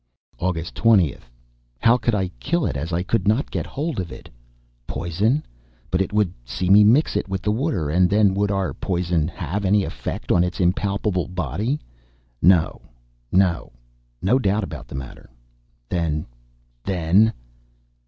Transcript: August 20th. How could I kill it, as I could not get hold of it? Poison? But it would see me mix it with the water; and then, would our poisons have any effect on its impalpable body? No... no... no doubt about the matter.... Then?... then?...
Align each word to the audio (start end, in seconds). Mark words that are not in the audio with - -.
August 0.39 0.73
20th. 0.73 1.29
How 1.77 1.95
could 1.95 2.15
I 2.15 2.29
kill 2.39 2.65
it, 2.65 2.75
as 2.75 2.91
I 2.91 3.03
could 3.03 3.27
not 3.27 3.51
get 3.51 3.67
hold 3.67 3.99
of 3.99 4.11
it? 4.11 4.29
Poison? 4.87 5.43
But 5.91 6.01
it 6.01 6.11
would 6.11 6.33
see 6.43 6.71
me 6.71 6.83
mix 6.83 7.15
it 7.15 7.29
with 7.29 7.43
the 7.43 7.51
water; 7.51 7.91
and 7.91 8.09
then, 8.09 8.33
would 8.33 8.49
our 8.49 8.73
poisons 8.73 9.29
have 9.35 9.63
any 9.63 9.83
effect 9.83 10.31
on 10.31 10.43
its 10.43 10.59
impalpable 10.59 11.27
body? 11.27 11.79
No... 12.41 12.81
no... 13.31 13.73
no 14.23 14.39
doubt 14.39 14.63
about 14.63 14.87
the 14.87 14.95
matter.... 14.95 15.29
Then?... 15.87 16.25
then?... 16.83 17.31